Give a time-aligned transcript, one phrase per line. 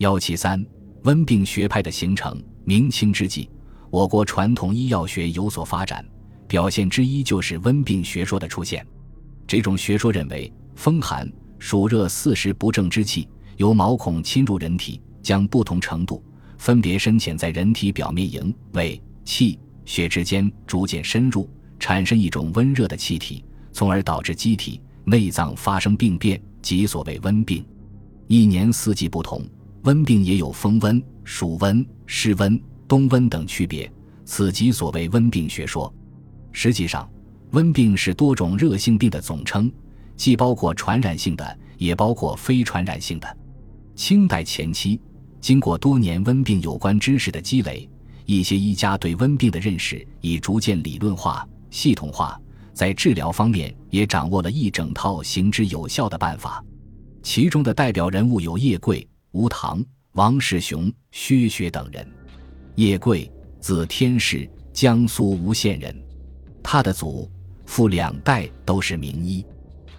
[0.00, 0.64] 幺七三，
[1.02, 2.42] 温病学派的形成。
[2.64, 3.50] 明清之际，
[3.90, 6.02] 我国传统医药学有所发展，
[6.48, 8.86] 表现之一就是温病学说的出现。
[9.46, 13.28] 这种学说认为，风寒、暑热四时不正之气
[13.58, 16.24] 由毛孔侵入人体，将不同程度
[16.56, 21.46] 分别深浅在人体表面营、胃、气、血之间，逐渐深入，
[21.78, 27.62] 产生一种温热的气体，从而导致机体内脏发生病变，即所谓温病。
[28.28, 29.44] 一年四季不同。
[29.82, 33.90] 温病也有风温、暑温、湿温、冬温等区别，
[34.24, 35.92] 此即所谓温病学说。
[36.52, 37.08] 实际上，
[37.52, 39.72] 温病是多种热性病的总称，
[40.16, 43.36] 既包括传染性的，也包括非传染性的。
[43.94, 45.00] 清代前期，
[45.40, 47.88] 经过多年温病有关知识的积累，
[48.26, 52.38] 一些医家对温病的认识已逐渐理论化、系统化，
[52.74, 56.62] 在治疗方面也掌握了一整套行之有效的办法。
[57.22, 59.06] 其中的代表人物有叶贵。
[59.32, 62.04] 吴唐、王世雄、薛薛等人。
[62.74, 63.30] 叶贵，
[63.60, 65.96] 字天士，江苏吴县人。
[66.64, 67.30] 他的祖
[67.64, 69.46] 父两代都是名医。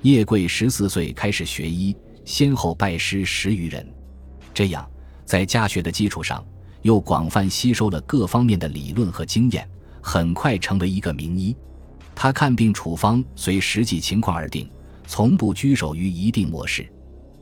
[0.00, 3.86] 叶贵十四岁开始学医，先后拜师十余人。
[4.54, 4.88] 这样，
[5.26, 6.42] 在家学的基础上，
[6.80, 9.68] 又广泛吸收了各方面的理论和经验，
[10.00, 11.54] 很快成为一个名医。
[12.14, 14.70] 他看病处方随实际情况而定，
[15.06, 16.90] 从不拘守于一定模式。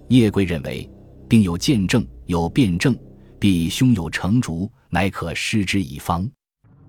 [0.09, 0.91] 叶贵认为。
[1.29, 2.97] 并有见证，有辩证，
[3.39, 6.29] 必胸有成竹，乃可施之以方。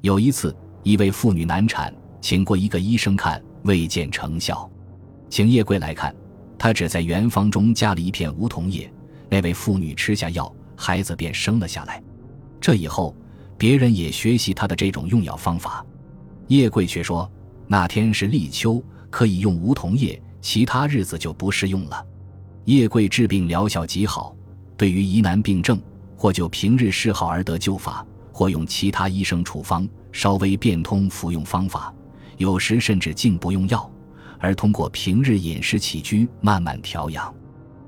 [0.02, 4.70] 有一次，一位妇女难产，请过一个医生看，未见成效，
[5.30, 6.16] 请叶贵来看，
[6.58, 8.92] 他只在原方中加了一片梧桐叶，
[9.30, 12.02] 那位妇女吃下药，孩子便生了下来。
[12.62, 13.16] 这以后，
[13.58, 15.86] 别人也学习他的这种用药方法。
[16.48, 17.30] 叶贵却说，
[17.68, 22.06] 那天是立秋，可以用梧桐叶，其他日子就不适用了。
[22.68, 24.36] 叶贵治病疗效极好，
[24.76, 25.82] 对于疑难病症，
[26.18, 31.94] 或就平日嗜好而得救法，或用其他医生处方稍微变通服用方法，
[32.36, 33.90] 有时甚至竟不用药，
[34.38, 37.34] 而通过平日饮食起居慢慢调养。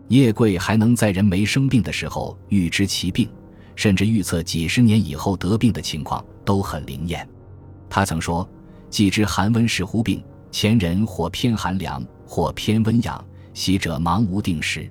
[0.08, 3.28] 叶贵还能在人没生病的时候预知其病，
[3.76, 7.28] 甚至预测几十年以后得病的情况都很灵验。
[7.90, 8.50] 他曾说
[8.90, 13.22] ：“既知寒温是乎病，前人或偏寒凉，或偏温养。”
[13.60, 14.90] 习者忙无定时，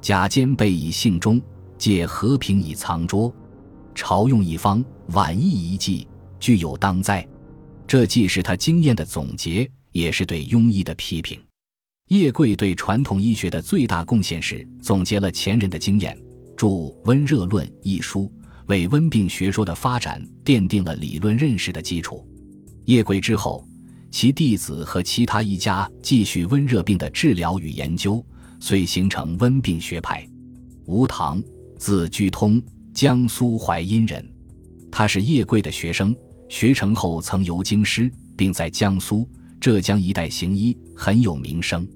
[0.00, 1.38] 假兼备以信中，
[1.76, 3.30] 借和平以藏拙。
[3.94, 6.08] 朝用一方，晚意一计，
[6.40, 7.28] 具有当哉。
[7.86, 11.38] 这既是他经验的总结，也是对庸医的批评。
[12.06, 16.18] 叶贵对传统医学的最大贡献是总结了前人的经验，
[16.56, 16.66] 著
[17.04, 18.32] 《温热论》一书，
[18.68, 22.26] 为温病学说的发展奠定了理论认识的基础。
[22.86, 23.62] 叶贵之后。
[24.10, 28.24] 其弟子和其他一家继续温热病的治疗与研究，
[28.58, 30.26] 遂形成温病学派。
[30.86, 31.42] 吴唐，
[31.76, 32.60] 字巨通，
[32.94, 34.26] 江苏淮阴人。
[34.90, 36.16] 他是叶贵的学生，
[36.48, 39.28] 学成后曾游京师，并在江苏、
[39.60, 41.86] 浙江一带行医，很有名声。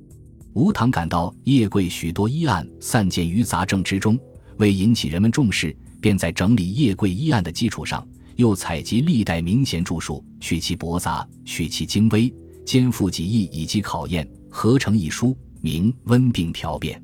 [0.53, 4.19] 吴唐感到叶贵许多医案散见于杂症之中，
[4.59, 8.07] 为引起人们重视，便在整理叶贵医案的基础上。
[8.43, 12.35] 又采集历代名贤著述，取其驳杂，取其精微，
[12.67, 17.01] 兼复己意以及考验，合成一书，名《温病条辨》。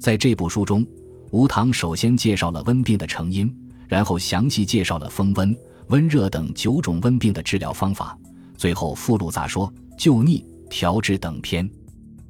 [0.00, 0.86] 在这部书中，
[1.32, 3.54] 吴唐首先介绍了温病的成因，
[3.88, 5.54] 然后详细介绍了风温、
[5.88, 8.18] 温热等九种温病的治疗方法，
[8.56, 11.70] 最后附录杂说、救逆、调治等篇，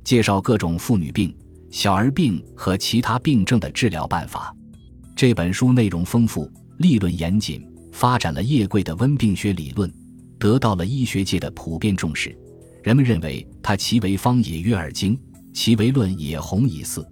[0.02, 1.32] 介绍各种妇女病、
[1.70, 4.52] 小儿病和其他病症的治疗办法。
[5.14, 7.64] 这本书内容丰富，立论严谨。
[7.92, 9.92] 发展了叶桂的温病学理论，
[10.38, 12.36] 得到了医学界的普遍重视。
[12.82, 15.18] 人们认为他其为方也悦耳精，
[15.52, 17.06] 其为论也弘以祀。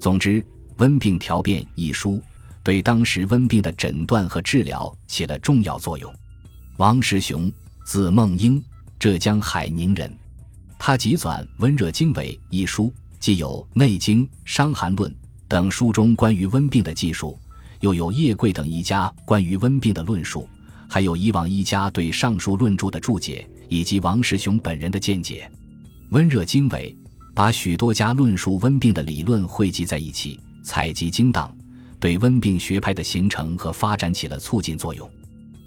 [0.00, 0.40] 总之，
[0.78, 2.20] 《温病条辨》一书
[2.62, 6.12] 对当时温病的诊断和治疗起了重要作用。
[6.78, 7.52] 王世雄，
[7.84, 8.62] 字梦英，
[8.98, 10.10] 浙江海宁人。
[10.78, 15.10] 他集纂《温热经纬》一书，既有《内经》《伤寒论》
[15.46, 17.38] 等书中关于温病的记述。
[17.82, 20.48] 又有叶贵等一家关于温病的论述，
[20.88, 25.50] 还有以往一家对上述论著的注解，以及王世雄本人的见解。
[26.10, 26.96] 温热经纬
[27.34, 31.52] 把许多家论述温病的理论汇集在一起，采集精当，
[31.98, 35.10] 对温病学派的形成和发展起了促进作用。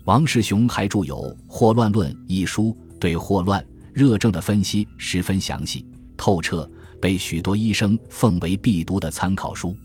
[0.06, 1.18] 王世雄还著有
[1.48, 5.86] 《霍乱论》一书，对霍乱、热症的分析十分详细
[6.16, 6.70] 透彻，
[7.02, 9.76] 被许多医生奉为必读的参考书。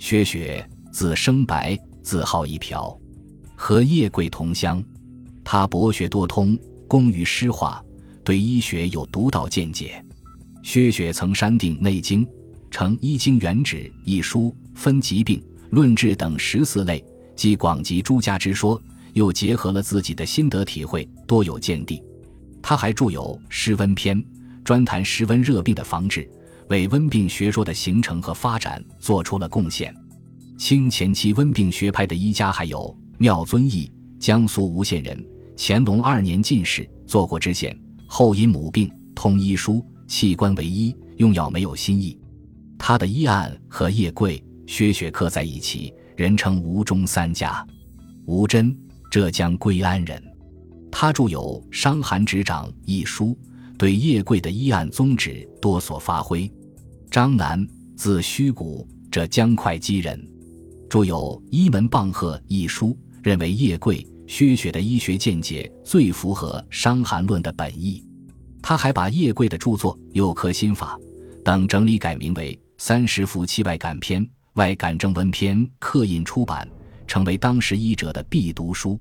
[0.00, 0.68] 薛雪。
[0.98, 2.92] 字生白，字号一瓢，
[3.54, 4.82] 和叶贵同乡。
[5.44, 6.58] 他博学多通，
[6.88, 7.80] 工于诗画，
[8.24, 10.04] 对医学有独到见解。
[10.64, 12.26] 薛雪曾删定《内经》，
[12.68, 15.40] 成《医经原旨》一书，分疾病
[15.70, 17.04] 论治等十四类，
[17.36, 22.02] 既广集诸家之说，又结合了自己的心得体会，多有见地。
[22.60, 24.20] 他还著有《湿温篇》，
[24.64, 26.28] 专谈湿温热病的防治，
[26.70, 29.94] 为温病学说的形成和发展做出了贡献。
[30.58, 33.88] 清前期温病学派的医家还有妙遵义，
[34.18, 35.24] 江苏吴县人，
[35.56, 37.78] 乾隆二年进士，做过知县，
[38.08, 42.18] 后因母病通医书，弃官为医，用药没有新意。
[42.76, 44.44] 他的医案和叶贵。
[44.66, 47.66] 薛雪刻在一起，人称吴中三家。
[48.26, 48.76] 吴真，
[49.10, 50.22] 浙江归安人，
[50.92, 53.34] 他著有《伤寒执掌》一书，
[53.78, 56.52] 对叶贵的医案宗旨多所发挥。
[57.10, 57.66] 张南，
[57.96, 60.22] 字虚谷，浙江会稽人，
[60.88, 68.02] 著有《医门棒喝》一书，认为叶贵、薛雪的医学见解最符合《伤寒论》的本意。
[68.62, 70.98] 他还把叶贵的著作《右科心法》
[71.42, 74.24] 等整理改名为《三十服气外感篇》。
[74.54, 76.68] 外感征文篇刻印出版，
[77.06, 78.98] 成为当时医者的必读书。